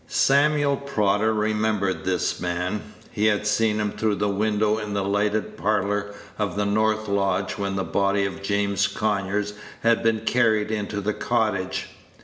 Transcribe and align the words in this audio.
Samuel 0.07 0.77
Prodder 0.77 1.31
remembered 1.31 2.03
this 2.05 2.39
man. 2.39 2.81
He 3.11 3.27
had 3.27 3.45
seen 3.45 3.79
him 3.79 3.91
through 3.91 4.15
the 4.15 4.29
window 4.29 4.79
in 4.79 4.95
the 4.95 5.03
lighted 5.03 5.55
parlor 5.57 6.15
of 6.39 6.55
the 6.55 6.65
north 6.65 7.07
lodge 7.07 7.59
when 7.59 7.75
the 7.75 7.83
body 7.83 8.25
of 8.25 8.41
James 8.41 8.87
Conyers 8.87 9.53
had 9.83 10.01
been 10.01 10.21
carried 10.21 10.71
into 10.71 11.01
the 11.01 11.13
cottage. 11.13 11.89